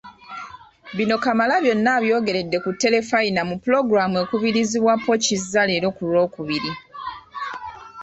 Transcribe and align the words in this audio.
Bino 0.95 1.15
Kamalabyonna 1.23 1.89
abyogeredde 1.97 2.57
ku 2.63 2.69
Terefayina 2.81 3.41
mu 3.49 3.55
pulogulaamu 3.61 4.17
ekubirizibwa 4.23 4.93
Paul 5.03 5.19
Kizza 5.25 5.61
leero 5.69 5.87
ku 5.97 6.03
Lwokubiri. 6.11 6.71